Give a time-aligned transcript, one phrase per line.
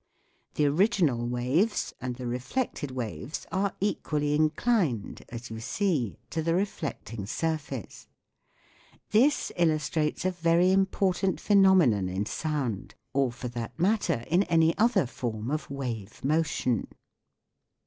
[0.55, 6.55] The original waves and the reflected waves are equally inclined, as you see, to the
[6.55, 8.07] reflecting surface.
[9.11, 15.05] This illustrates a very important phenomenon in sound, or for that matter in any other
[15.05, 16.87] form of wave motion.